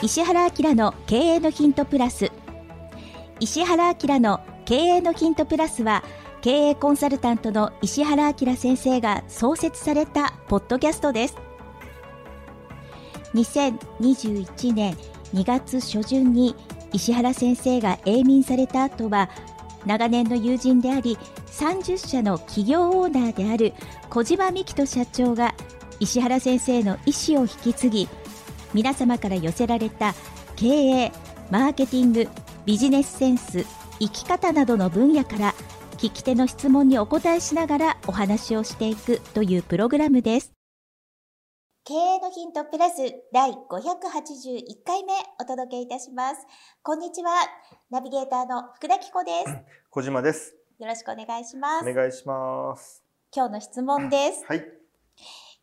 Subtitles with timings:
[0.00, 2.30] 石原明の経営のヒントプラス。
[3.40, 6.04] 石原明の経営のヒントプラスは
[6.40, 11.36] 経営コンサルタントの石原明先生が創設されたポッドキャストです。
[13.34, 14.96] 2021年
[15.34, 16.54] 2月初旬に
[16.92, 19.28] 石原先生が永眠された後は
[19.84, 23.74] 長年の友人であり30社の企業オーナーである
[24.10, 25.54] 小島美希人社長が
[25.98, 28.08] 石原先生の意思を引き継ぎ
[28.74, 30.14] 皆様から寄せられた
[30.56, 31.12] 経営
[31.50, 32.28] マーケティング
[32.66, 33.64] ビジネスセンス
[33.98, 35.54] 生き方などの分野から
[35.96, 40.52] 聞き手の質問にお答えしながらお話をしていくというプログラムです。
[41.84, 42.98] 経営のヒントプラス
[43.32, 46.46] 第581回目お届けいたします。
[46.82, 47.30] こんにちは。
[47.90, 49.56] ナビゲーターの福田紀子です。
[49.90, 50.54] 小島です。
[50.78, 51.88] よろしくお願いします。
[51.88, 53.02] お願いします。
[53.34, 54.44] 今日の質問です。
[54.46, 54.77] はい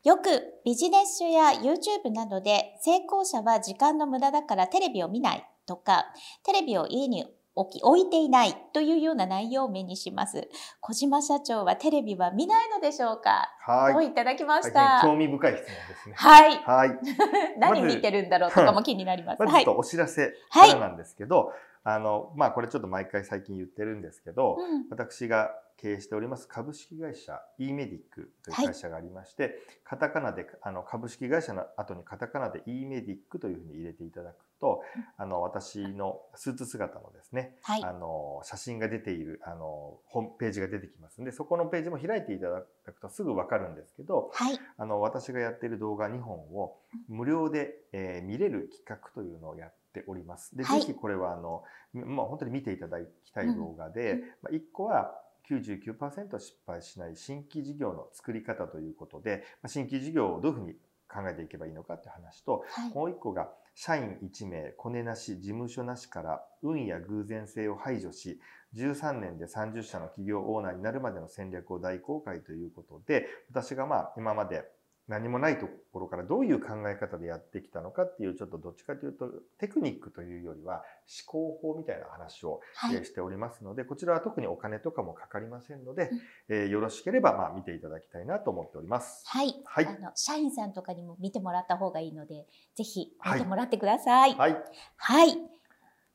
[0.06, 0.30] よく
[0.64, 6.06] ビジネス書や YouTube などで成功者は時間の無駄だからテレビを見ないとか、
[6.44, 10.48] テレビを家に置き置いていないというような内容を目にします。
[10.80, 13.50] 小島社長はテレビは見ないのでしょうか？
[13.62, 13.94] はい。
[13.96, 15.02] といただきました？
[15.02, 16.16] 興味深い質問ですね。
[16.16, 16.56] はい。
[16.58, 17.00] はい。
[17.58, 19.40] 何見てるんだろうとかも気になります。
[19.42, 21.56] まずちょっとお知らせからなんですけど、はい、
[21.96, 25.50] あの、まあこれちょっと毎回最近言ってるんですけど、うん、私が
[25.86, 34.82] 経営しております株式会社 e メディックという会社がありまして、はい、カタカナであの株式会社の後にカタカナで e メディックというふうに入れていただくと、
[35.18, 46.78] あの私のスーツ姿のですね、はい、あの写真が出ているあのホームページが出てきますんでそこのページも開いていただくとすぐ分かるんですけど、はい、あの私がやっている動画2本を
[47.08, 50.58] 無料で、えー、見れる企画というのをやっております。
[50.58, 55.14] で、はい、ぜひこれはあの、まあ、本当に見ていただきたい動画で、うん、まあ、1個は
[55.50, 60.74] 99%失敗しない新規事業の作り方ということで、新規事業をどういうふうに
[61.08, 68.40] 考えていけばいいのかって話と、はい、もう一個が社員1名、コネなし、事務所なしから運や偶然性を排除し、
[68.76, 74.64] 13年で30社の企業オーナーになるまでの戦略を大公開ということで、私がまあ今まで
[75.08, 79.30] 何もないところからどういう考え方でやってきたのかっていうちょっとどっちかというと
[79.60, 80.84] テクニックというよりは
[81.28, 82.62] 思考法みたいな話を
[83.04, 86.10] しておりますので、はい、こちらは特にお金とかもかかりませんので、
[86.50, 89.24] うん、えー、よろしければまあ見ていただきたいなと思っております。
[89.28, 89.54] はい。
[89.66, 94.36] はい、あの社員さんとかにも見てもらった方がいいので、ぜひ見てもらってください。
[94.36, 94.58] はい。
[94.98, 95.38] はい、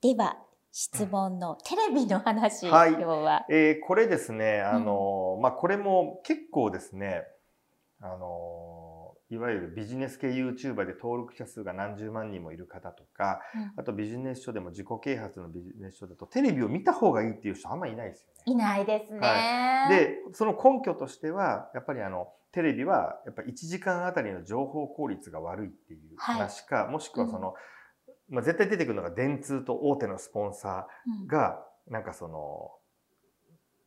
[0.02, 0.36] では
[0.72, 3.46] 質問のテレビの話、はい、今日は。
[3.48, 7.22] えー、これですね、あの、うん、まあこれも結構ですね、
[8.02, 8.79] あの
[9.30, 18.52] いわゆるビジネス系 YouTuber で登録者数が何十万人もいる方とか、うん、あとビジネス書でも自己啓発のビジネス書だとテレビを見た方がいいっていう人あんまりいないですよね。
[18.52, 19.20] いないですね。
[19.20, 27.54] はい、で、その根拠としては、やっぱりあの、テレビはやっぱ1時間あたりの情報効率が悪いっていう話か、はい、もしくはその、
[28.28, 32.72] うん、まあ、絶対出てくるのが電通と大手のスポンサーが、なんかその、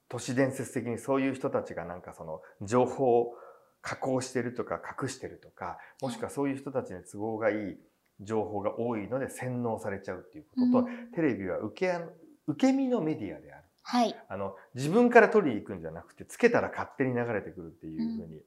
[0.07, 3.33] 都市伝説的にそういう人たちがなんかその情報
[3.83, 7.77] 加工してるとか隠してるとか、もしくはそういう人たちに都合がいい
[8.21, 11.99] 情報が多いので洗脳されちゃうっていうことと、うん、テレビは受け、
[12.47, 13.63] 受け身のメディアである。
[13.83, 14.15] はい。
[14.29, 18.43] あの、自分から取りに行くんじゃなくて、つけたら勝手に流れてくるっていうふうに、うん、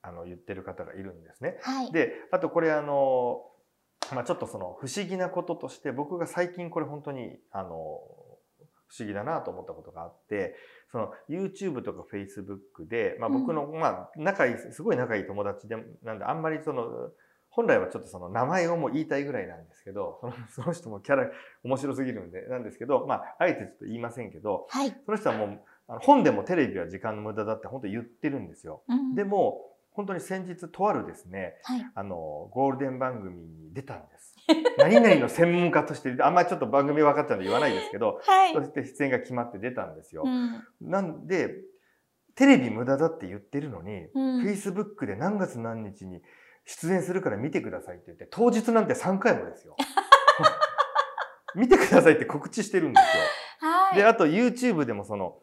[0.00, 1.58] あの、言ってる方がいるんですね。
[1.60, 1.92] はい。
[1.92, 3.42] で、あとこれあの、
[4.14, 8.00] まあちょっとその不思議なこととして、僕が最近これ本当に、あの、
[8.90, 10.56] 不思議だなと思ったことがあって、
[10.90, 17.10] その YouTube とか Facebook で、まあ僕の、まあ仲いい、すごい仲いい友達で、なんであんまりその、
[17.50, 21.30] 本来はちょっとその名前をもう言いたいぐらいなんですけど、その その人もキャラ
[21.62, 28.82] 面白すぎるんで、なんですけど、まあ、あえてちょっと言いませんけど、はい、その人はもう、あの本でもテレビは時間の無駄だって本当言ってるんですよ。
[28.88, 34.36] うん、でも、本当に先日とあるですね、はい、あの、ゴールデン番組に出たんです。
[34.78, 40.22] 何々の専門家として、あんまりちょっと番組分かったので言わないですけど、はい、そして出演が決まって出たんですよ。
[40.24, 41.54] うん、なんで、
[42.34, 46.22] テレビ無駄だって言ってるのに、うん、Facebook で何月何日に
[46.64, 49.76] 出演するから見てくださいって言って、当日なんて3回もですよ。
[51.54, 53.70] 見てくださいって告知してるんですよ。
[53.70, 55.38] はい、で、あと YouTube でもその、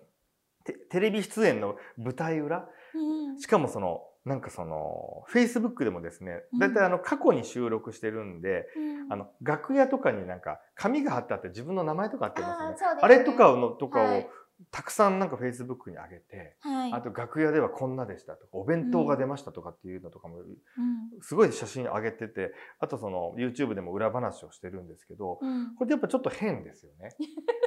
[0.90, 12.88] テレビ出演の舞台裏、うん、しかもその、なんかその、Facebook でもですね、だいたいあの過去に収録してるんで、うん、あの、楽屋とかになんか紙が貼ってあって自分の名前とか貼ってますね。
[12.88, 13.00] ああね。
[13.02, 14.24] あれとかの、とかを
[14.72, 20.40] たくさんなんかフェイスブックに上げて、はい、あと楽屋ではこんなでしたとかお弁当が出ましたとかっていうのとかも、
[21.22, 27.16] すごい写真上げててあとその YouTube でも裏話をしてるんですけど、うん、これやっぱちょっと変ですよね。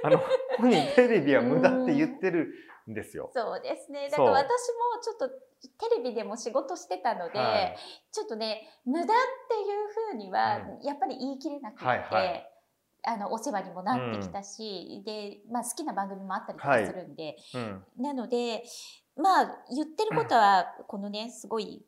[0.03, 0.21] あの
[0.59, 2.47] 本人テレビは無駄って言ってるん
[2.87, 3.31] ですよ。
[3.35, 4.09] そうですね。
[4.11, 7.77] だから私もちょっとテレビでも仕事してたので、はい、
[8.12, 11.85] ちょっとね無駄っていうふうにはやっぱり言い切れなくて。
[11.85, 12.47] はいはい。
[13.03, 17.62] あのお世話にもなってきたし、うん、で、まあ、好きな番組もあったりとかするんで、はい。
[17.62, 18.62] うん、なので
[19.17, 21.83] まあ言ってることはこのねすごい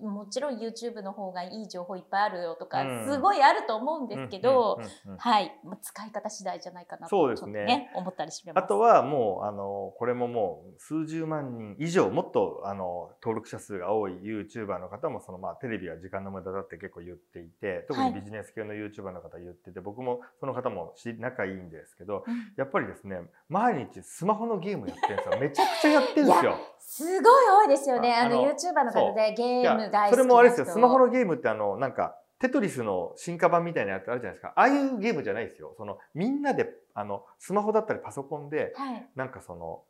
[0.00, 4.80] もちろん YouTube の方がいい情報いっぱいあるよとか、すごいあると思うんですけど、
[5.18, 5.52] はい、
[5.82, 8.58] 使い方次第じゃないかなとそうですね、ね、思ったりします。
[8.58, 23.16] あとはもうあのこれももう数十万人以上もっとあの登録者数が多い YouTuber の方もそのまあテレビは時間の無駄だって結構言っていて、特にビジネス系の YouTuber の方言ってて、はい、僕もその方も仲いいんですけど、うん、やっぱりですね
[23.48, 25.40] 毎日スマホのゲームやってるんですよ。
[25.40, 26.56] めちゃくちゃやってるんですよ。
[26.78, 28.14] すごい多いですよね。
[28.14, 30.66] あの YouTuber の方でゲームそれもあれですよ。
[30.66, 34.52] スマホのゲームってあの、なんか、テトリスの進化版みたいなやつあるじゃないですか。
[34.56, 35.74] ああいうゲームじゃないですよ。
[35.76, 39.84] その、みんなで、あの、スマホだったりパソコンで、はい、なんかその、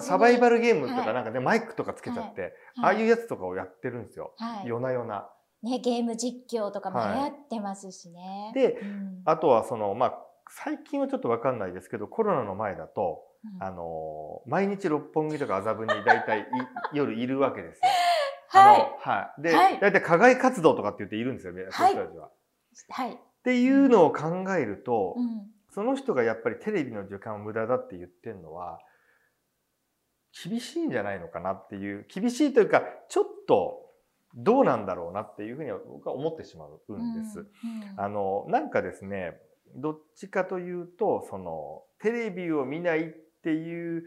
[0.00, 2.52] サバイバルゲームとかなんかね、はい、マイクとかつけちゃって、はい、
[2.82, 4.34] ああいうやつとかをやってるんですよ。
[4.64, 5.28] 夜な夜な。
[5.62, 8.52] ね、ゲーム実況とかも流行ってますしね。
[8.54, 10.18] で、うん、あとはその、まあ、
[10.50, 16.46] 最近はちょっとわかんないですけど、コロナの前だと、うん、あの、毎日六本木とか麻布に大体
[16.92, 17.82] 夜いるわけですよ。
[18.48, 18.96] はい。
[19.00, 19.42] はい。
[19.42, 22.30] で、はい、大体課外活動とかって言っているんですよね、はい、人たちは。
[22.90, 23.12] はい。
[23.12, 28.80] っていうのを考えると、うん、その人がやっぱりテレビの時間を無駄だって言ってるのは、
[30.44, 33.86] 厳しいんじゃないのかなっていう、厳しいというか、ちょっと
[34.34, 37.40] どうなんだろうなっていうふうには僕は思ってしまうんです。
[37.40, 39.38] うんうん、あの、なんかですね、
[39.74, 43.12] どっちかというと、その、テレビを見ないっ
[43.42, 44.04] ていう、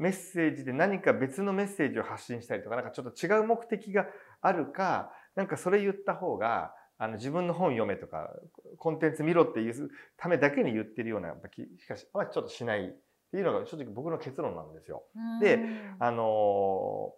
[0.00, 4.06] メッセージで何か別のメッセージを発信したりとか、なんかちょっと違う目的が
[4.40, 8.30] あるか、なんかそれ言った方が、あの自分の本読めとか、
[8.78, 12.92] コンテンツ見ろっていうためだけに言ってるような気しかし、まあ、ちょっとしないっ
[13.30, 15.04] ていうのが正直僕の結論なんですよ。
[15.40, 15.58] で、
[15.98, 17.12] あの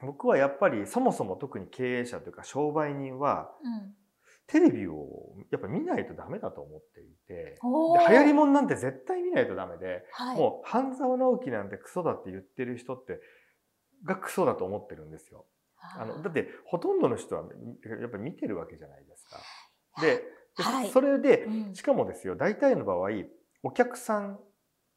[0.00, 3.50] 僕はやっぱりそもそも特に経営者というか商売人は、
[4.52, 13.18] テレビをやっぱ見ないとダメだと思っていて、流行りもんなんて絶対見ないとダメで、はい、もう半沢直樹なんてクソだって言ってる人って、
[14.04, 15.46] がクソだと思ってるんですよ。
[15.98, 17.44] あのだってほとんどの人は
[18.00, 19.40] やっぱり見てるわけじゃないですか。
[20.02, 20.22] で、
[20.56, 23.08] はい、それで、しかもですよ、大体の場合、
[23.62, 24.38] お客さん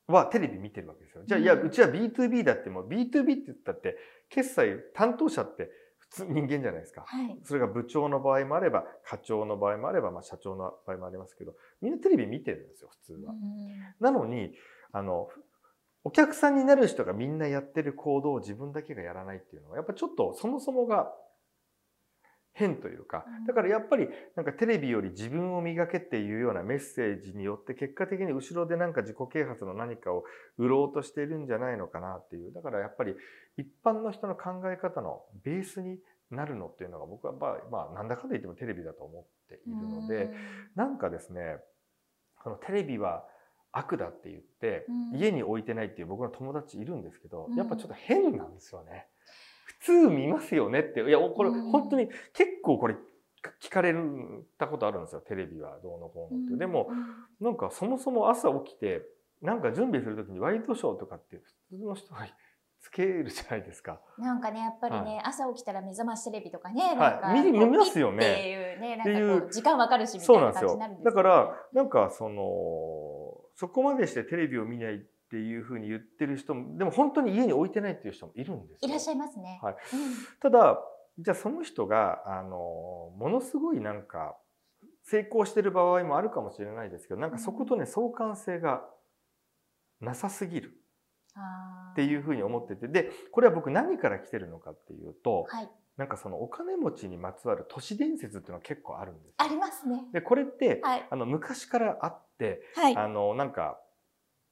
[0.07, 1.23] はテレビ見てるわけですよ。
[1.25, 3.95] じゃあ、いや、うちは B2B だっても B2B って言ったって、
[4.29, 5.69] 決済担当者って
[6.23, 13.33] 人間じゃないですか、はい、それが部長の場合もあれば課長の場合もあれば、まあ、社長の場合もありますけどみんなテレビ見てるんですよ普通は。
[13.99, 14.53] なのに
[14.91, 15.27] あの
[16.03, 21.11] お客さんになる人がみんなやってる行動を自分だけがやらないっていうのはやっぱちょっとそもそもが
[22.57, 30.23] 変というか、だからやっぱりなんかテレビより自分を磨けっていうようなメッセージによって結果的に後ろでなんか自己啓発の何かを
[30.57, 32.53] 売ろうとしているんじゃないのかなっていう。
[32.53, 33.13] だからやっぱり
[33.57, 35.99] 一般の人の考え方のベースに
[36.31, 40.29] なるのっていうのが僕はまあ、まあ、なんだかんだ言ってもテレビだと思っているので、
[40.75, 41.57] なんかですね、
[42.41, 43.25] このテレビは
[43.73, 49.07] 悪だって言って、家に置いてないっていう僕の友達いるんですけど、やっぱちょっと変なんですよね。
[49.85, 51.01] 普通見ますよねって。
[51.01, 52.95] いや、これ、本当に結構これ
[53.61, 53.93] 聞かれ
[54.57, 55.21] たことあるんですよ。
[55.21, 56.57] テレビはどうのこうのって。
[56.57, 56.89] でも、
[57.39, 59.03] なんかそもそも朝起きて、
[59.41, 62.25] なんか準備するときにワイドショーとかって普通の人が
[62.79, 64.01] つけるじゃないですか。
[64.17, 68.17] なんかね、やっぱりね、はい、朝起きたら目覚ましテレビとかね、なんか、はい、見見ますよね。
[68.17, 72.43] っていうね、なんか時間わかるしみたいな感じになるんですよ、ね、だから、なんかその、
[73.55, 79.59] そこまでしてテレビを見ないっていうふうに言ってる人も、でも本当に家に置いてないっていう人もいるんですいらっしゃいますね。
[79.61, 79.73] はい。
[79.73, 79.79] うん、
[80.39, 80.79] ただ、
[81.17, 84.37] じゃあその人が、あの、ものすごいなんか、
[85.03, 88.83] 成功してる場合もあるかもしれないですけど、なんかそことね、相関性が
[89.99, 90.81] なさすぎる。
[91.91, 100.03] っていうふうに思ってて、で、これは僕何から来てるのかっていうと、はい、なんかそのお金持ちにまつわる都市伝説っていうのは結構あるんですありますね。
[100.13, 103.79] で、これって、はい、あの昔からあって、はい、あの、なんか、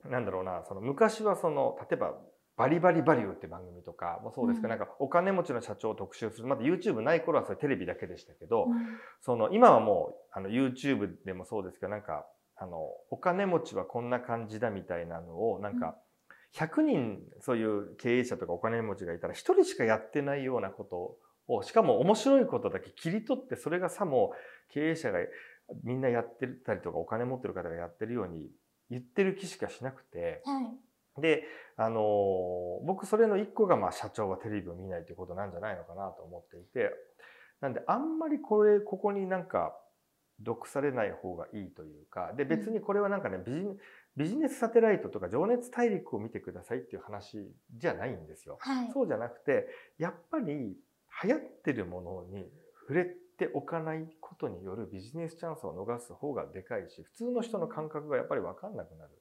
[0.09, 2.13] なんだろうな、その昔はその、例えば、
[2.55, 6.47] バリバリバリューって番組とかもそうですけど、うん、なんかお金持ちの社長を特集する。
[6.47, 12.77] まだ YouTube ない頃はそれテレビだけでしたけど、うん、その今はもうあの YouTube でもそうですけど、なんかあの
[13.09, 15.95] お金持ちはこんな感じだみたいなのをなんか
[16.55, 21.17] 100人そういう経営者とかお金持ちがいたら1人しかやってないようなこと
[21.53, 24.31] を、しかも面白いことだけ切り取ってそれがさも
[24.69, 25.19] 経営者が
[25.83, 28.47] みんなやってたりとかお金持ってる方がやってるように
[28.89, 31.43] 言ってる気しかしなくて、はい、で、
[31.77, 36.91] あのー、僕それの一個がまあ社長はテレビを見ないということなんじゃないのかなと思っていて
[37.61, 39.73] なんであんまりこれここになんか
[40.39, 43.61] 毒されない方がいいというかで別にこれはなんかねビジ
[44.15, 47.37] ビジネスサテライトとか情熱大陸を見てくださいっていう話
[47.75, 48.57] じゃないんですよ。
[48.59, 49.65] はい、そうじゃなくて
[49.97, 50.45] やっぱり
[51.23, 52.45] 流行ってるものに
[52.81, 59.11] 触れておかないことによるビジネスチャンスを逃す方がでかいし普通の人の感覚がやっぱり分かんなくなる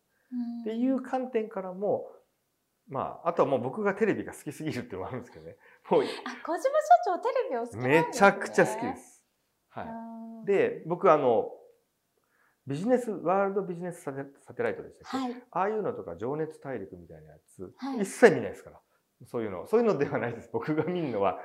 [0.62, 2.06] っていう観点からも
[2.88, 5.56] まあ、あとはもう僕がテレビが好きすぎるっていうのもあるんですけどね。
[5.90, 6.04] もうあ、
[6.44, 6.68] 小島社
[7.06, 7.88] 長テレビを好きね。
[7.88, 9.22] めちゃくちゃ好きです。
[9.70, 9.84] は
[10.44, 10.46] い。
[10.46, 11.48] で、僕あの、
[12.66, 18.80] ビジネス、ワールドビジネスサテサテライトでしたっけ、はい、ああいうのとか情熱大陸みたいなやつ、はい、一切見ないですから。
[19.26, 19.66] そういうの。
[19.66, 20.50] そういうのではないです。
[20.52, 21.38] 僕が見るのは。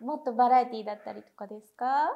[0.00, 2.08] もっとバラエティーだったりとかですか？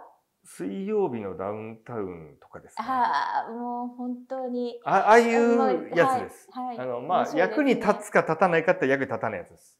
[0.45, 2.85] 水曜日のダウンタウンとかですね。
[2.89, 4.81] ああ、もう本当に。
[4.85, 6.49] あああいうやつです。
[6.51, 9.79] はい、あの、まあ、ね、役に立つか立たないかって役に立たないやつです。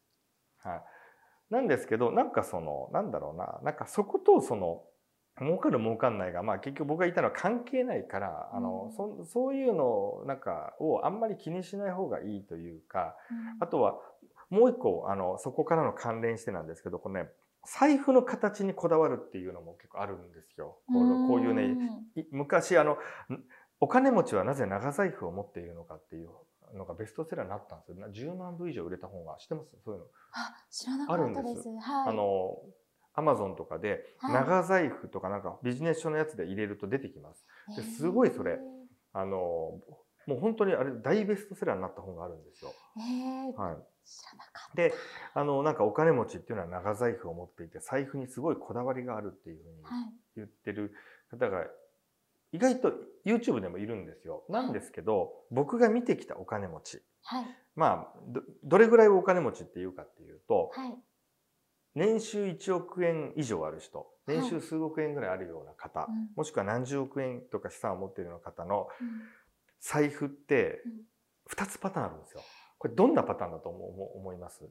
[0.59, 0.83] はい。
[1.51, 4.85] なんですけど、なんかその、なんだろうな、なんかそことその、
[5.39, 13.97] 儲かる儲かんないが、まあ結局僕が言ったのは関係ないから、うん、あの、そそういうのなんかをあんまり気にしない方がいいというか、うん、あとは
[14.49, 17.31] もう一個、あの、そこからの関連してなんですけど、このね、
[17.65, 20.81] 財布の形にこだわるっていうのも結構あるんですよ。
[20.87, 21.77] こうこういうね、
[22.31, 22.99] 昔あの、
[23.81, 26.29] お金持ちはなぜ長財布を持っているのかっていう
[26.75, 28.33] のがベストセラーになったんですよ。
[28.33, 29.71] 10万部以上売れた本が知ってます？
[29.85, 30.07] そういうの。
[30.33, 31.69] あ、知らなかったです。
[31.69, 32.57] はい、あの、
[33.15, 37.45] アマゾンとかで長財布とかなんかビジネス書のやつで入れると出てきます。
[37.77, 38.59] ですごいそれ、
[39.13, 39.81] あの、
[40.27, 42.73] もう本当にあれ大ベストセラーになった本があるんですよ。
[43.57, 43.77] はい。
[44.75, 44.95] で、
[45.35, 49.77] あの、なんかお金持ちっていうのは長財布を持っていて、財布にすごいこだわりがあるっていうふうに
[50.37, 50.95] 言ってる
[51.31, 51.67] 方が、
[52.53, 52.93] 意外と
[53.25, 54.45] YouTube でもいるんですよ。
[54.49, 57.03] なんですけど、僕が見てきたお金持ち。
[57.25, 60.95] はい、まあど、どれぐらいお金持ちっていうかっていうと、はい、
[61.95, 68.89] 年収1億円以上ある人、年収数億円ぐらいあるような方、はい、もしくは何十億円とか資産を持っているような方の
[69.81, 70.83] 財布って
[71.51, 72.43] 2つパターンあるんですよ。
[72.83, 74.69] これどんなパターンだと思います？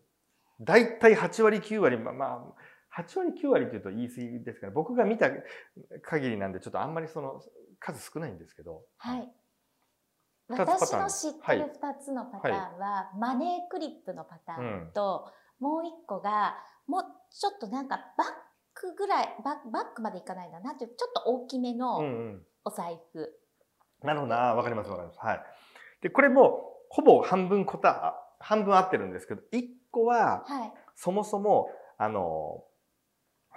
[0.60, 5.30] 大体8割9割、まあ、8割9割というと言い過ぎですから、僕が見た
[6.04, 7.42] 限りなんでちょっとあんまりその
[7.80, 8.82] 数少ないんですけど。
[8.98, 9.32] はい。
[10.50, 18.28] 私の知ってる2つのパターンは、はい、マネークリップのパターンと、うん、もう1個がもうちょっとなんかバッ
[18.82, 22.02] グぐらいバッバッグまでいかないななんていうちょっと大きめの
[22.66, 23.20] お財布。
[23.20, 23.28] うんう
[24.04, 25.20] ん、なるほどなわかりますわかります。
[25.22, 25.44] はい。
[26.02, 32.66] でこれもほぼ半分こた、半分合ってるんですけど、一個は、はい、そもそも、あの、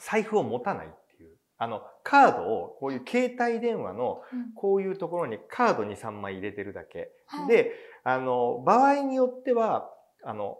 [0.00, 1.36] 財布を持たないっていう。
[1.58, 4.22] あの、カードを、こういう携帯電話の、
[4.54, 7.10] こういうところにカード2、3枚入れてるだけ。
[7.26, 7.72] はい、で、
[8.04, 9.90] あの、場合によっては、
[10.22, 10.58] あの、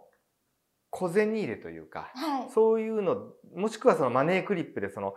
[0.89, 5.13] 小銭入れというか、はい、そういうの、もしくはそのマネークリップでその、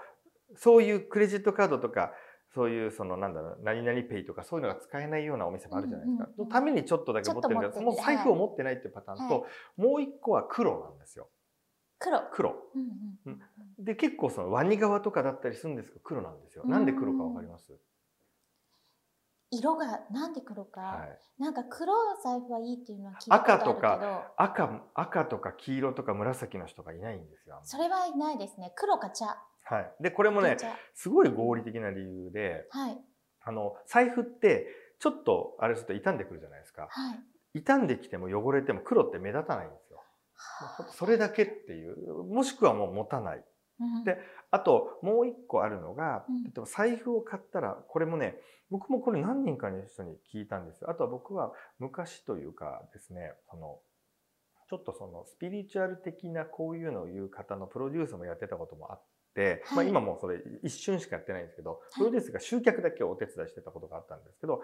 [0.54, 2.12] そういうクレジットカードとか、
[2.54, 6.28] そういうそのなんだろう何々ペイとかそういうのが使えないようなお店もあるじゃないですか。
[6.38, 9.46] のためにちょっとだけ持ってるけどその財布を持ってないっていうパターンと、は
[9.78, 11.28] い、もう一個は黒なんですよ。
[11.98, 12.20] 黒。
[12.32, 12.50] 黒。
[12.74, 12.82] うん
[13.26, 13.40] うん
[13.78, 16.64] うん、で結構そのワニ側とかだったりするんですけど黒なんですよ。
[16.64, 17.72] なんで黒かわかります？
[19.50, 27.60] 色がなんで黒か、はい、なんか黒財布はいいっていうのは聞いたことあるけど赤とか赤赤とか黄色とか紫の人がいないんですよ。
[27.62, 28.72] それはいないですね。
[28.76, 29.38] 黒か茶。
[29.68, 29.92] はい。
[30.00, 30.56] で、これもね、
[30.94, 32.98] すごい合理的な理由で、はい。
[33.42, 34.66] あの、財布って、
[34.98, 36.88] ちょっと、あれすると傷んでくるじゃないですか。
[36.90, 37.14] は
[37.54, 37.60] い。
[37.60, 40.02] 傷んできても汚れても黒って目立たないんですよ。
[40.90, 42.24] それだけっていう。
[42.24, 43.44] もしくはもう持たない。
[43.80, 44.18] うん、で、
[44.50, 48.36] あと、もう一個あるのが、例えば財布を買ったら、これもね、
[48.70, 50.84] 僕もこれ何人かの人に聞いたんです。
[50.88, 53.80] あとは僕は昔というかですね、その、
[54.68, 59.02] ちょっとそのスピリチュアル的なこういうのを言う方のプロデュースもやってたこともあっ、
[59.42, 64.62] はい、まあ、今もそれ一瞬しかやってないんですけど、プロデュースが集客だけをお手伝いしてたことがあったんですけど、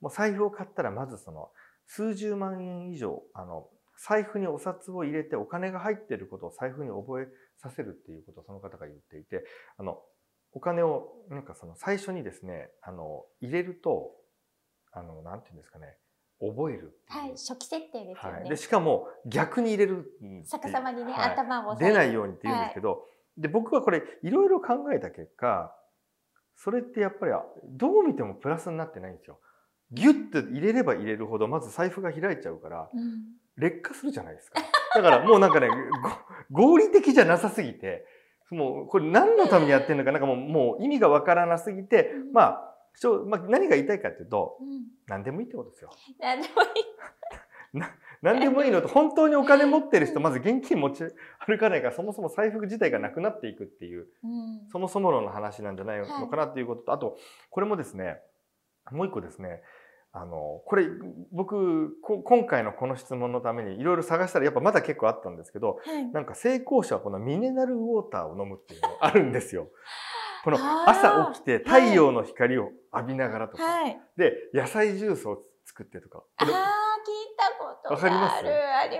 [0.00, 1.50] もう財布を買ったらまずその
[1.86, 9.44] 数十万円以上あの財布にお札を入れてお金が入っていることを財布に覚えさせるっていうことをその方が言っていて
[9.76, 9.98] あの
[10.52, 14.12] お金をなんかその最初にですねあの入れると
[14.92, 15.96] あのなんていうんですかね
[16.40, 18.40] 覚えるはい、初期設定ですよね。
[18.40, 20.06] はい、でしかも逆に入れる
[20.48, 23.04] 逆さまにね、はい、頭を出ないようにって言うんですけど、
[23.38, 25.74] で、僕はこれいろいろ考えた結果、
[26.56, 27.32] それってやっぱり
[27.64, 29.38] どう見てもプラスになってないんですよ。
[29.92, 33.22] ギュッと入れれば入れるほどまず財布が開いちゃうから、うん、
[33.56, 34.60] 劣化するじゃないですか。
[34.94, 35.68] だからもうなんかね、
[36.50, 38.04] 合理的じゃなさすぎて、
[38.50, 42.74] もうこれ何のためにやってるのかなんかもうもう意味がわからなすぎて、うん、まあ、
[43.26, 45.90] まあ、何が言いたいかっていうと、うん、何でもいいってことですよ。
[46.18, 46.68] 何でもいい。
[48.22, 51.04] な何でもいいのと本当にお金持ってる人まず現金持ち
[51.46, 57.18] 歩かないからそもそも財布自体がなくなっていくっていう、うん、そもそも論の話なんじゃないのかなっていうことと、はい、あと
[57.50, 58.18] これもですね
[58.90, 59.62] もう一個ですね
[60.12, 60.86] あのこれ
[61.32, 61.92] 僕
[62.24, 69.68] 今回のこの質問のためにいろいろ探したらやっぱまだ結構あったんですけど、はい、なんか成功者はこのミネラルウォーターを飲むっていうのがあるんですよ。
[70.44, 70.58] この
[70.88, 76.24] 朝起きて太陽の光を浴びながらとか、はい、で野菜ジュースを作ってとか。
[77.38, 78.44] たことわかります？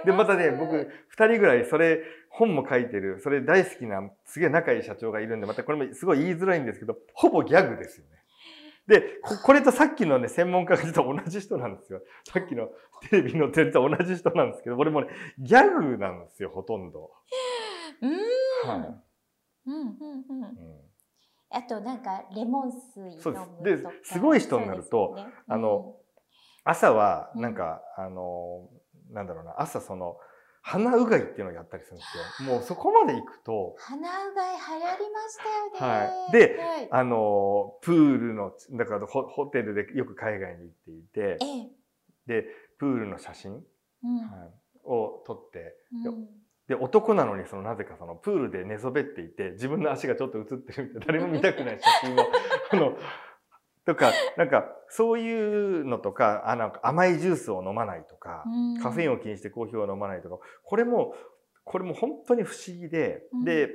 [0.06, 0.88] でまたね僕2
[1.28, 8.18] 人ぐらいそれ本も書いてるそれ大好きなすげえ仲いい社長がいるんでまたこれもすごい言いづらいんですけどほぼギャグですよね。
[8.86, 12.00] で、これとさっきのね、専門家が実は同じ人なんですよ。
[12.24, 12.68] さっきの
[13.10, 17.10] テレビのテレビと同じ人なんですけど、これもね、ギャグなんですよ、ほとんど。
[18.00, 18.10] うん。
[18.66, 19.02] はい。
[19.66, 20.42] うん、うん、うん。
[20.42, 20.88] うん
[21.50, 25.96] あとなんかレモン水飲むそうですですごい人になると、ね、あの、
[26.68, 28.68] 朝はなんか、うん、あの
[29.10, 30.16] なんだろうな朝その
[30.60, 32.52] 鼻うがいっていうのをやったりするんですよ。
[32.52, 33.74] もうそこまで行くと。
[33.78, 36.04] 鼻うがい流行りましたよね。
[36.04, 36.32] はい。
[36.32, 41.38] で、はい、あの、プールの、だからホホテルでよく海外に行っていて、
[42.26, 42.46] で、
[42.78, 43.64] プールの写真、
[44.04, 44.52] うん、はい、
[44.84, 46.28] を撮って、うん、
[46.68, 52.18] で、男なのにそのなぜかそのプールで寝そべっていて、自分の足がちょっと映ってるみたいな、誰も見たくない写真を、
[52.72, 52.98] あの、
[53.88, 58.44] とか、なんか、そういうのとか、あなんか甘いジュースを飲まないとか、
[58.82, 61.14] カフェインを気にしてコーヒーを飲まないとか、これも、
[61.64, 63.70] これも本当に不思議で、うん、で、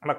[0.00, 0.16] まあ、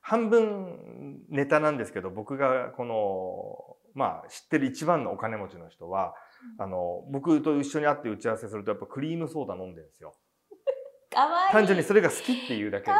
[0.00, 6.14] 半分ネタなんですけど、僕がこの、まあ、知ってる一番のお金持ちの人は、
[6.58, 10.14] あの、僕と一緒に会って打ち合わせすると、やっぱクリームソーダ飲んでるんですよ。
[11.10, 12.92] 単純にそれが好きっていうだけで。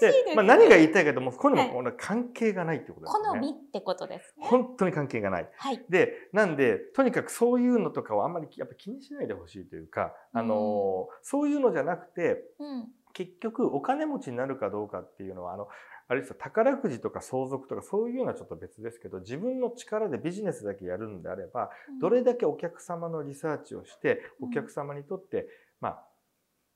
[0.00, 3.28] で、まあ、何が言いたいかともこういうのも関係がないってことですね。
[3.28, 4.46] 好みってことですね。
[4.48, 5.48] 本当に関係がない。
[5.56, 5.84] はい。
[5.88, 15.68] で、なんで、とにかくそういうのとかはあんまりやっぱ気にしないでほしいというか、あの、うん、そういうのじゃなくて、うん、結局お金持ちになるかどうかっていうのは、あの、
[16.08, 25.48] あれですよ、宝くじとか相続とかそういうのはちょっと別ですけど、自分の力でビジネスだけやるんであれば、どれだけお客様のリサーチをして、お客様にとって、
[25.80, 26.04] まあ、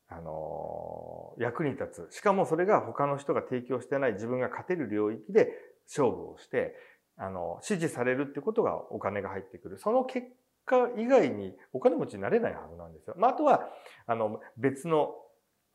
[0.08, 2.16] あの役に立つ。
[2.16, 5.50] しかもそれが他の人が提供してない自分が勝てる領域で
[5.86, 6.74] 勝負をして、
[7.16, 9.78] あの、支持されるってことがお金が入ってくる。
[9.78, 10.28] その結
[10.64, 13.14] 果以外にお金持ちになれないはずなんですよ。
[13.18, 13.68] まあ、あとは、
[14.06, 15.14] あの、別の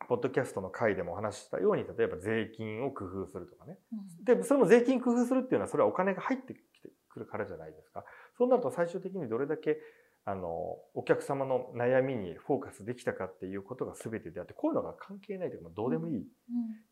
[0.07, 3.77] ポッドキャストの回でもお話ししたように、例えば税金を工夫するとかね。
[4.23, 8.05] で、それも税金工夫するっていうのは、それはお金が入ってきてくるからじゃないですか。
[8.37, 9.77] そうなると最終的にどれだけ
[10.25, 16.17] あの、お客様の悩みにフォーカスできたかっていうことが全てであって、こういうのが関係ないというか、どうでもいい。
[16.17, 16.25] うん、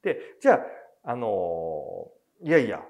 [0.02, 2.08] で、じゃあ、あの、
[2.42, 2.84] いやいや、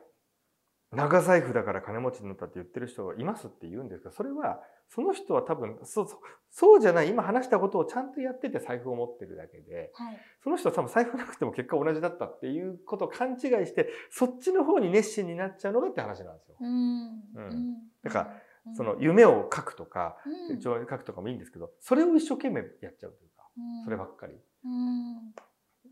[0.91, 6.08] 長財布だから金持ちになったって言ってる人がいますって言うんですが、それは、その人は多分、そう、
[6.49, 16.56] そうじゃない、今話したことをちゃんとやってて財布を持ってるだけで、はい、その人は多分財布なくても結果同じだったっていうことを勘違いして、そっちの方に熱心になっちゃうのがって話なんですよ。
[16.60, 16.69] うん。
[16.69, 17.75] うん。
[18.04, 18.41] だから、
[18.76, 20.17] その夢を書くとか、
[20.63, 23.43] 書くとかもいいんですけど、それを一生懸命やっちゃうというか、
[23.86, 24.34] そればっかり。
[24.34, 24.38] っ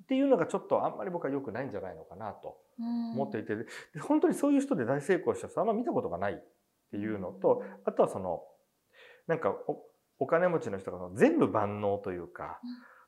[0.08, 3.66] ていうのがちょっとあんまり僕は良くないんじゃないのかなと思っていて、で
[4.00, 6.38] 本当にそういう人で大成功した人あんま見たことがないっ
[6.92, 8.44] ていうのと、あとはその、
[9.28, 9.54] なんか
[10.20, 12.60] お金持ちの人が全部万能というか、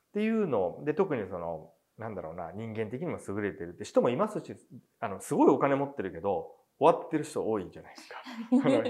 [0.10, 4.56] っていうので、特にその、なんだろうな、人間的にも優れてるって人もいますし、
[5.00, 8.20] あの、すごいお金持ってるけど、終わってる人多いんじゃないですか。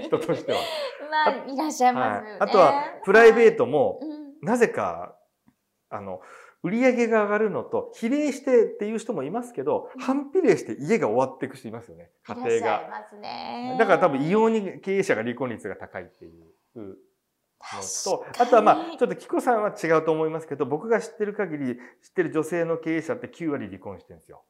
[0.00, 0.58] 人としては。
[1.10, 4.00] まあ、いらっしゃいます、ねはい、あとは、プライベートも、
[4.42, 5.16] なぜか、
[5.88, 6.20] あの、
[6.62, 12.10] 売り上げが上がるのと、比例してっていう人もいますけど、反比例して家が終わっていく人いますよね。
[12.24, 12.82] 家庭が。
[12.86, 13.76] いますね。
[13.78, 16.34] だから多分異様に経営者が離婚率が高いっていう
[16.76, 16.94] の
[18.04, 24.44] と、あとはまあ、ちょっとキコさんは違うと思いますけど、僕が知ってる限り、知ってる女性の経営者って9割離婚してるんですよ。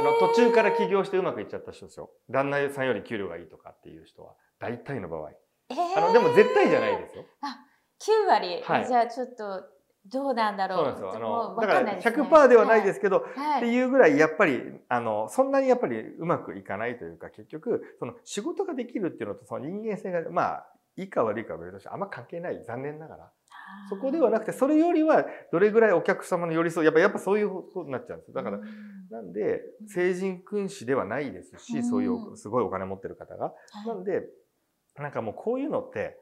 [0.00, 2.10] あの途中から起業してうまくいっちゃった人ですよ。
[2.28, 5.30] 旦那さんより給料がいいとかっていう人は、大体の場合。
[5.70, 7.24] えー、あのでも絶対じゃないですよ。
[7.42, 7.58] あ、
[8.00, 9.62] 9割、はい、じゃあちょっと
[10.06, 10.78] どうなんだろう。
[10.78, 11.12] そうなんですよ。
[11.14, 22.62] あの、だから100%ではないですけど、はい、っていうぐらいやっぱり、あの、そんなにやっぱりうまくいかないというか、結局、その仕事ができるっていうのと、その人間性が、まあ、いいか悪いかは別としてあんま関係ない。
[22.64, 23.32] 残念ながら。
[23.88, 28.34] そこではなくて、それよりはどれぐらいお客様の寄り添い、やっぱやっぱそういうことになっちゃうんですよ。
[28.34, 28.60] だから、
[29.10, 33.52] なんで、成人君子ではないですし、そういうすごいお金持ってる方が。
[33.86, 34.22] なんで、
[34.96, 36.16] なんかもうこういうのって、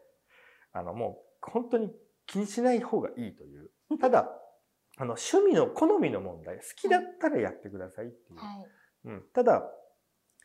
[0.73, 1.91] あのもう本当に
[2.27, 3.71] 気にしない方がいいという。
[4.01, 4.35] ただ、
[5.01, 8.39] あの趣味の好みの問題、好きだったらやってくださいっていう。
[8.39, 8.69] はい、
[9.05, 9.71] うん、ただ、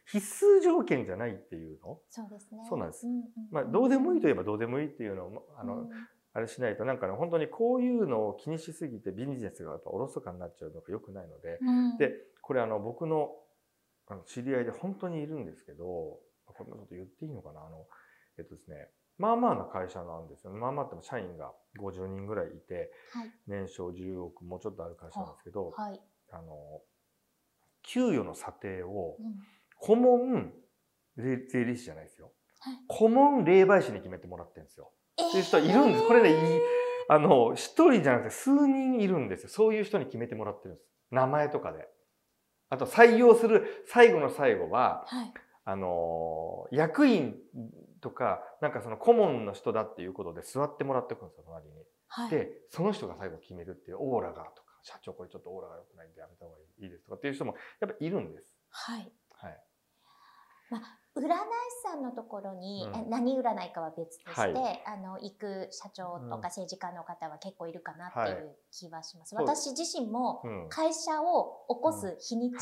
[0.06, 2.02] 必須条件じゃないっていうの？
[2.10, 2.62] そうですね。
[2.70, 3.08] そうなんです。
[3.08, 5.90] うんうん、まあ、どうでもいいといえばどうでもいいっていうのを、あの、うん
[6.34, 13.30] あれしないとなんかね本当にこういうのを気にしすぎてビジネスがやっぱおろそかになっちゃうのが良くないので、うん、でこれあの僕の
[14.08, 15.84] あの知り合いで本当にいるんですけど
[16.46, 17.62] こんなこと言っていいのかな？
[17.62, 17.86] あの
[18.38, 20.52] えっとですねまあまあな会社なんですよ。
[20.52, 26.82] まあまあっても社員が50人ぐらいいて、はい、年商10億もうちょっとある会社なんですけど、はい、あの
[27.84, 29.18] 給与の査定を
[29.80, 30.52] 顧問
[31.18, 34.92] 税理士じゃないですよ、はい、顧問霊媒師に決めてもらってるんですよ。
[35.18, 36.08] えー、っていう人いるんです。
[36.08, 36.62] これね、
[37.10, 39.50] あの、一人じゃなくて数人いるんですよ。
[39.50, 40.88] そういう人に決めてもらってるんです。
[41.12, 41.88] 名前とかで。
[42.70, 45.34] あと採用する最後の最後は、はい、
[45.66, 47.36] あの、役員
[48.02, 51.74] とか、なんかその顧問の人だっていうことで座ってもらってくるんですよ、隣に。
[52.08, 58.52] はい、で、その人が最後決めるっていうオーラがとか、社長これちょっとオーラが良くないんでやめた方がいいですとかっていう人もやっぱいるんです。
[58.70, 59.12] はい。
[59.36, 59.64] はい。
[60.72, 61.36] まあ、占い師
[61.84, 69.36] さんのところに、うん、何占いかは別として、はい、あの行く社長とか政治家の方は結構いるかなっていう気はします。
[69.36, 72.56] はい、私自身も会社を起こす日にち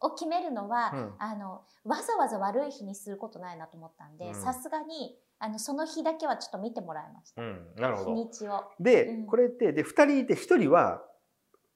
[0.00, 7.42] を決めるのは、うん、あのわざわざ悪い日にすることないなと思ったんで、さすがにあのその日だけはちょっと見てもらいました。
[7.42, 8.14] うん、なるほど。
[8.14, 8.64] 日にちを。
[8.78, 11.02] で、これってで2人いて1人は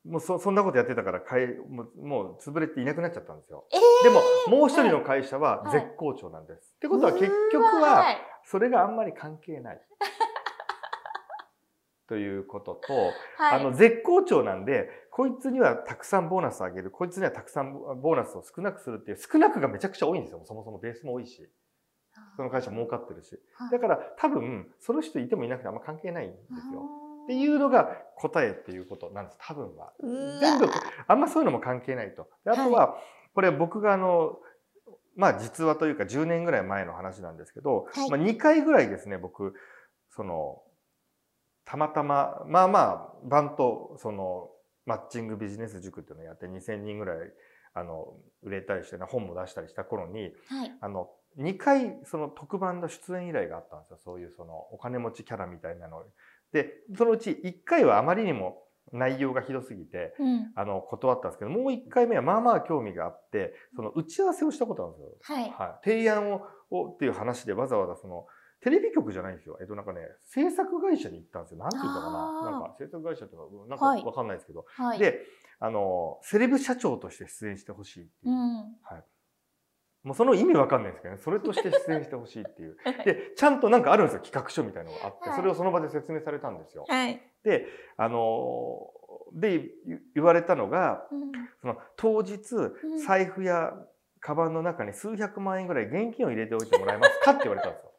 [0.05, 3.67] もうそそんなことやってたから買いもうもう潰れていなくなっちゃったんですよ。
[3.73, 4.21] えー、でも
[4.59, 6.57] もう一人の会社は絶好調なんです。
[6.57, 8.05] はい、ってことは結局は
[8.45, 9.81] それがあんまり関係ない。
[12.09, 12.93] ということと、
[13.39, 16.91] はい、あの絶好調なんでこいつにはたくさんボーナスあげる。
[16.91, 20.41] こいつにはたくさんボーナスを少なくするっていう少なくがめちゃくちゃ多いんですよ。
[20.45, 21.49] そもそもベースも多いし。
[22.37, 23.39] その会社儲かってるし。
[23.71, 27.02] だから多分その人いてもいなくてあんま関係ないんですよ。
[27.25, 29.39] っていうのが答えっていうことなんです。
[29.41, 29.93] 多分は。
[30.41, 30.69] 全部
[31.07, 32.29] あんまそういうのも関係ないと。
[32.47, 32.97] あとは、
[33.35, 34.39] これ僕があの
[35.17, 39.55] まあ実話というか10年ぐらい前の話なんですけど、はい、まあ2回ぐらいですね僕
[40.11, 40.63] その
[41.65, 44.51] たまたままあまあバンとその
[44.87, 47.17] マッチングビジネス塾っていうのをやって2000人ぐらい
[47.75, 51.09] あの売れたりして本も出したりした頃に、はい、あの
[51.39, 53.99] 2回その特番の出演依頼があったんですよ。
[54.05, 56.05] そういうそのお金持ちキャラみたいなの
[56.53, 58.63] で、そのうち1回はあまりにも
[58.93, 65.09] 内容がひどすぎて、うん、あの断ったんですけどもう1回目はまあまあ興味があってその打ち合わせをしたことなんですよ。
[65.23, 68.27] はい、はい、提案ををっていう話でわざわざその
[68.63, 69.59] テレビ局じゃないんですよ。
[69.61, 71.59] えっとなんかね制作会社に行ったんですよ。
[71.59, 72.51] なんていうかな。
[72.51, 75.21] なんか制作会社とかなんかわかんないですけど、はい、で
[75.59, 79.05] あのセレブ社長として出演してほしいっていう、うん、はい、
[80.05, 81.21] もうその意味わかんないですけどね。
[81.23, 82.77] それとして出演してほしいっていう。
[83.05, 84.21] で、ちゃんとなんかあるんですよ。
[84.21, 86.85] 企画書みたいなのがあって、それをその場で説明されたんですよ。
[86.89, 88.91] はい、で、あの、
[89.33, 89.71] で、
[90.15, 92.41] 言われたのが、うん、その当日、
[93.07, 93.73] 財布や
[94.21, 97.93] カバンの中に数百万円ぐらい現金を入れておいてもらえますかって言われたんですよ。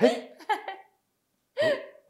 [0.00, 0.36] え？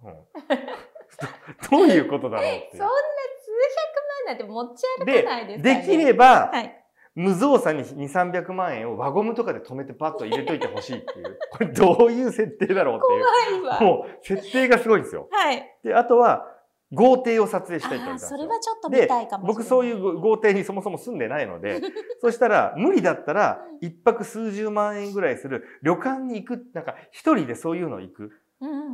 [0.02, 0.14] うん、
[1.70, 3.50] どういうことだろうってそんな数
[3.84, 6.79] 百万なんて持ち歩かないですか、ね、で、できれば、はい
[7.14, 11.38] 無造作に2、300万円を輪ゴムとかで止めてパッと入れといてほしいっていう。
[11.50, 13.60] これどういう設定だろうっていう。
[13.60, 13.80] 怖いわ。
[13.80, 15.28] もう設定がすごいんですよ。
[15.30, 15.76] はい。
[15.82, 16.46] で、あとは、
[16.92, 18.38] 豪邸を撮影したいって言われたんですよ。
[18.38, 21.80] それはちょっと見たいかも僕そういう豪邸にそもそも住んでないので、
[22.20, 28.32] そしたら無理だったら一泊数十万円ぐらいする旅館に行く、なんか一人でそういうの行く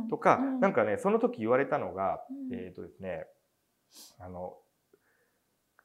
[0.09, 3.25] とか、うんうん、なんかね、その時言われたのが、うん、えっ、ー、とですね、
[4.19, 4.57] あの、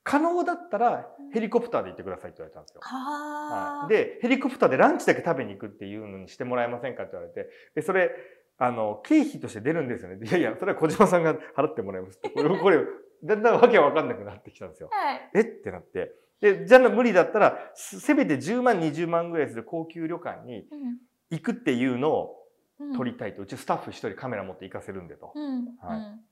[0.05, 2.81] 可能だったらヘリコプターで行ってくださいって言われたんですよ。
[2.83, 8.11] はい、で、ヘリコプターでランチだけ食べに行くっていうのにしてもらえませんかって言われて、で、それ、
[8.59, 10.19] あの、経費として出るんですよね。
[10.27, 12.79] いやいや、それは小島さんが払ってもらいますこれ、これ、
[13.25, 14.89] だんだんわけわかんなくなってきたんですよ。
[14.91, 15.41] はい、え？
[15.41, 16.13] ってなって。
[16.41, 20.67] で、じゃあ無理だったら、せめて10万、20万ぐらいする高級旅館に
[21.31, 22.37] 行くっていうのを
[22.97, 23.43] 撮りたいと。
[23.43, 25.33] うちスタッフ一人カメラ持って行かせるんでと。
[25.35, 26.32] うん、はい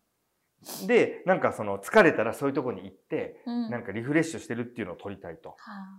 [0.86, 5.56] でなんかその疲れたらそういうとこに行って、うん、なんかリフレッシュしてるっていうのを撮りたいと。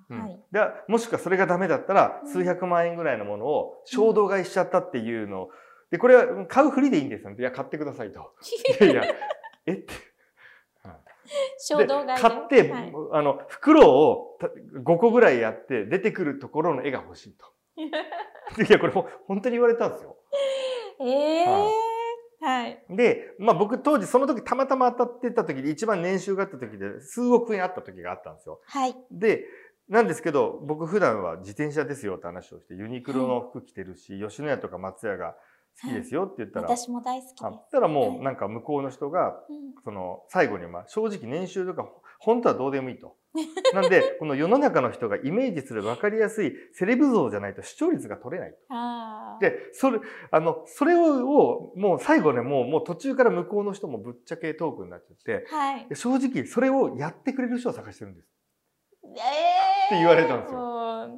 [0.10, 5.50] うん、でもしくはそれがダメだったら数百万円ぐらいのものを衝動買いしちゃったっていうのを
[5.90, 7.32] でこれは買うふりでいいんですよ。
[7.38, 8.34] いや買ってくださいと。
[8.82, 9.04] いやいや
[9.66, 9.72] え？
[9.74, 9.94] って。
[11.58, 14.38] 衝動買い買って、はい、あの袋を
[14.84, 17.46] 5個ぐらいやって出てくるところの絵が欲しいと。
[18.62, 20.18] いやこれも本当に言われたんですよ。
[21.00, 21.50] ええー。
[21.50, 21.91] はい
[22.42, 22.84] はい。
[22.90, 28.60] で、まあ僕当時その時たまたま当たってた時で一番年収があった時で数億円あった時があったんですよ。
[28.66, 28.96] はい。
[29.12, 29.46] で、
[29.88, 35.36] なんですけど僕普段は自転車ですよって話をしてユニクロの服着てるし、吉野家とか松屋が
[35.82, 37.72] 好きですよって言ったら、私も大好きです。
[37.72, 39.36] たらもうなんか向こうの人が、
[39.84, 41.86] その最後にまあ正直年収とか
[42.20, 43.18] 本当はどうでもいいと。
[43.74, 48.56] なんで、この世の中の人がイメージする分かりやすいセレブ像じゃないと視聴率が取れない。
[49.40, 50.00] で、それ、
[50.32, 58.28] あの、それを、もう最後ね、もう、もう途中から向こうの人もぶっちゃけトークになっちゃって、はい、正直それをやってくれる人を探してるんです。
[59.04, 59.16] えー、っ
[59.90, 60.60] て言われたんですよ。
[60.60, 61.10] は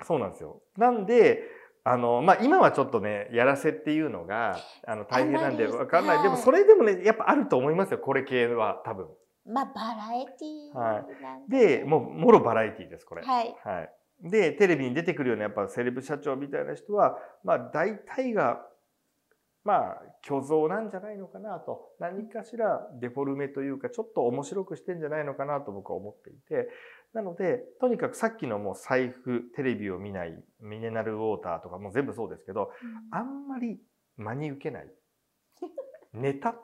[0.00, 0.62] い、そうなんですよ。
[0.78, 1.42] なんで、
[1.90, 6.16] あの、まあ、今はちょっとね、やらせっていうのが、あの、大変なんでわかんない。
[6.16, 9.06] はい、でも、それでもね、やっぱあると思いますよ、これ系は、多分。
[9.46, 11.00] まあ、バラエティー、は
[11.48, 11.50] い。
[11.50, 13.22] で、もう、もろバラエティーです、これ。
[13.22, 13.56] はい。
[13.64, 14.30] はい。
[14.30, 18.66] で、テレビに出てくるような、やっぱセレブ社長みたいな人は、まあ、大体が、
[19.68, 21.92] まあ、虚像なんじゃないのかなと。
[22.00, 26.70] 何かしらデフォルメというか、ちょっと面白くしてんじゃないのかなと僕は思っていて。
[27.12, 33.78] なので、とにかくさっきのもう財布、テレビを見ない、ミネラルウォーターとかも全部そうですけど、うん、あんまり
[34.16, 34.90] 真に受けない。
[36.14, 36.54] ネタ。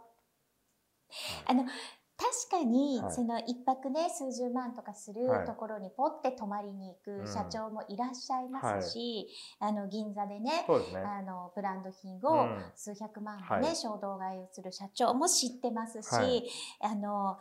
[1.45, 1.67] あの、
[2.17, 10.65] 確かに、その一泊ね数十万とかするところにポッて泊まりに行く社長もいらっしゃいますし、あの銀座でね、ね、
[11.05, 16.49] あのブランド品を数百万でね、衝動買いをする社長も知ってますし、
[16.81, 17.37] あの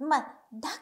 [0.00, 0.20] まあ
[0.54, 0.76] だか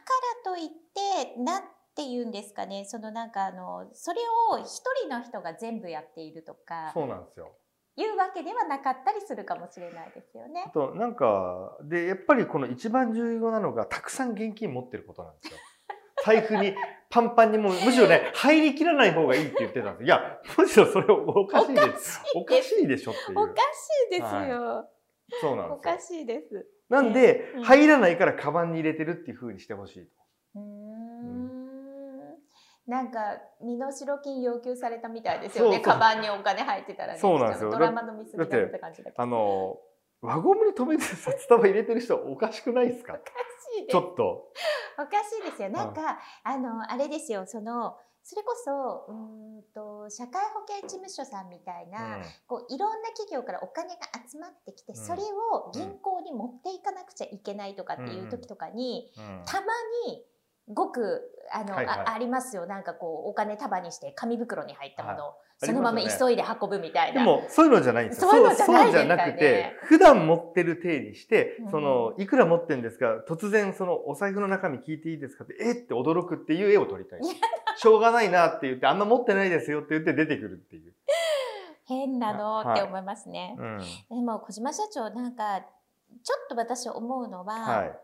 [0.44, 1.62] らといってなっ
[1.94, 2.86] て言うんですかね。
[2.86, 4.20] そのなんかあのそれ
[4.52, 6.92] を一人の人が全部やっているとか。
[6.94, 7.50] そうなんですよ
[7.96, 10.70] いうわけではなかったりするかもしれないですよね。
[10.72, 15.58] となんかでやっぱりこの一番重要なのがたくさん現金持ってることなんですよ。
[16.24, 16.74] 財布に
[17.08, 20.04] パンパンにもむしろね入りきらない方がいいって言ってたんです。
[20.04, 22.22] いや むしろそれおかしいです。
[22.34, 23.38] おかしいでしょっていう。
[23.40, 24.88] おかしいですよ、は
[25.28, 26.66] い、そうなんですおかしいです。
[26.88, 30.08] なんで、うん、入らないからカバンに入れてるっていうふうにしてほしい
[32.90, 35.78] なんか身代金要求されたみたいですよね。
[35.78, 37.70] カバンにお金入ってたら、ね、そうなんですよ。
[37.70, 39.22] ドラマのミスだって感じだけど。
[39.22, 39.78] あの
[40.22, 43.14] 輪ゴムに留めて札束入れてる人おかしくないですか？
[43.14, 43.22] おか
[43.78, 44.52] しいちょっと。
[44.98, 45.70] おかしいですよ。
[45.70, 47.46] なんか、あのあれですよ。
[47.46, 49.12] そのそれこそう
[49.60, 59.66] んと社会保険事務所さんみたいな、うん、こういろんな企業からお金が集まってきて、うん、それを銀行に持っていかなくちゃいけないとかっていう時とかに、うん、たま
[60.06, 60.22] に
[60.74, 62.66] ごくあの、はいはい、あありますよ。
[62.66, 65.24] なんかこうお金束にして紙袋に入ったもの。
[65.26, 68.30] を、はい、そのまま急いで運ぶみたいな、ね、でもそういうのじゃないんですよ。
[68.30, 75.74] そうそうじゃなくて普段持ってる体にして、うん、そのいくら持ってるんですか突然そのお財布の中身聞いていいですかってえっ？
[75.86, 77.20] て驚くっていう絵を撮りたい。
[77.76, 80.94] しょうがないなって言ってあんま持ってないですよって言って出てくるっていう。
[81.86, 87.98] 変なのって思いますね、はいうん、でも小島社長なんかちょっと私思うのは、はい、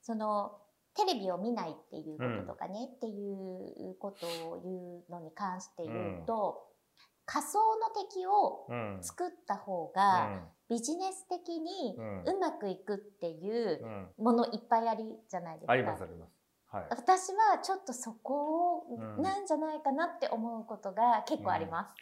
[0.00, 0.52] その
[0.98, 8.66] テレビを見ないっていうこととかね、うん、っていうことを言うのに関して言うと、うん、仮想の敵を
[9.00, 13.80] 作った方がビジネス的にうまくいくっていう
[14.18, 15.72] ものいっぱいありじゃないですか。
[15.72, 16.32] ありますあります。
[16.70, 18.84] はい、私はちょっとそこ
[19.22, 21.94] なんじゃないかなって思うことが結構あります。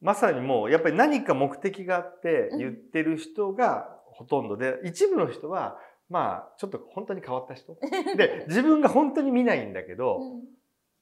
[0.00, 5.78] まさにもうやっぱり何か目的があって言ってる人がほとんどで、一部の人は
[6.12, 7.74] まあちょっと本当に変わった人。
[8.16, 10.44] で自分が本当に見ないんだけど、うん、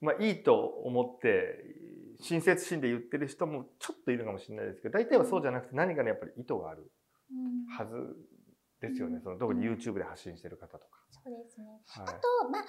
[0.00, 1.64] まあいいと思って
[2.20, 6.90] 親切心で言ってる人もちょっといるかもしれないですけど大体はそうじゃなくて何かねやっぱり意図がある
[7.76, 8.16] はず
[8.80, 11.00] ですよね、うん、その特に YouTube で発信してる方とか。
[11.10, 12.64] そうですね、はい、あとまあ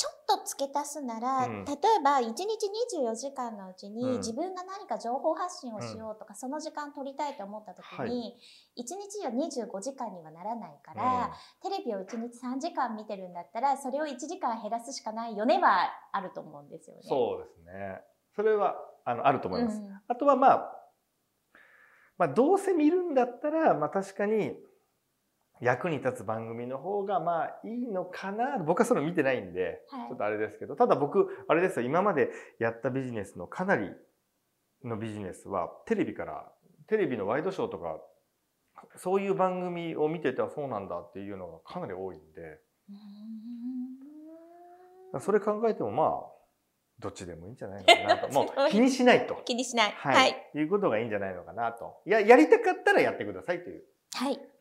[0.00, 2.40] ちょっと付け足すなら、うん、例えば1日
[3.04, 8.36] 24時間のうちに自分が何か情報発信をしようとか、うん、その時間取りたいと思った時に、はい、
[8.80, 11.30] 1日は25時間にはならないから、
[11.62, 17.02] うん、テレビを1日3時間見てるんだったらそれを1時間減らすしかないよねはあると思うんですよね。
[17.04, 18.00] そうですね。
[18.34, 19.82] それはあのあると思います。
[20.08, 20.76] あとはまあ
[22.16, 24.54] まあ、どうせ見るんだったら、まあ、確かに
[25.60, 28.58] 役に立つ番組の方がまあいいのかな。
[28.58, 30.74] 僕はそれ見てないんで、はい、ちょっとあれですけど。
[30.74, 31.86] ただ僕あれですよ。
[31.86, 33.90] 今までやったビジネスのかなり
[34.84, 36.50] のビジネスはテレビから
[36.88, 37.98] テレビのワイドショーとか
[38.96, 42.58] そういう番組を見ててはそうなんだっていうのがかなり多いんで。
[45.20, 46.40] それ考えてもまあ
[47.00, 48.28] どっちでもいいんじゃないのかなと。
[48.32, 49.42] もう気にしないと。
[49.44, 52.00] 気にしない、はい、はい、いうことがいいんじゃないのかなと。
[52.06, 53.84] ややりたかったらやってくださいという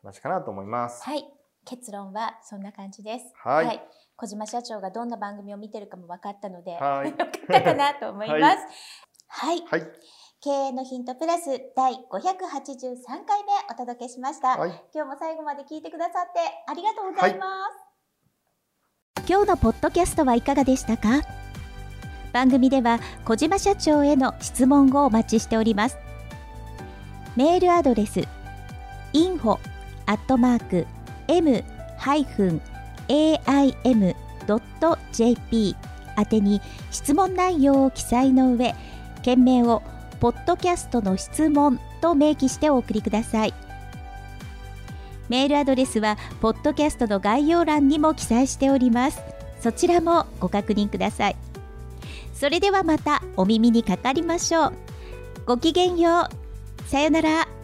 [0.03, 1.03] 話かなと思います。
[1.03, 1.25] はい。
[1.65, 3.25] 結論はそんな感じです。
[3.43, 3.65] はい。
[3.65, 3.83] はい、
[4.15, 8.57] 小島社長がどんな番組を見てるかも分かったので、はい、よかったかなと思います。
[9.27, 9.61] はい。
[9.69, 9.81] はい。
[10.41, 11.99] 経営のヒントプラス第583
[13.27, 17.45] 回目お届けしました、はい、今日も最後まで聞いてくださってありがとうございま
[19.17, 21.09] す、今日のポッドキャストはいかがでしたか？
[22.31, 25.97] 番組では小島社長への質問をお待ちしております
[27.35, 28.21] メールアドレス
[29.13, 29.57] info
[30.09, 30.87] アットマーク
[31.27, 31.65] m-aim.jp
[36.17, 38.73] 宛てに質問内容を記載の上
[39.21, 39.83] 件名を
[40.19, 43.53] ポッドキャストの質問と明記してお送りください。
[45.29, 49.21] メールアドレスはポッドキャストの概要欄にも記載しております。
[49.61, 51.35] そちらもご確認ください。
[52.33, 54.73] それではまたお耳にかかりましょう。
[55.45, 56.89] ごきげんよう。
[56.89, 57.58] さよなら。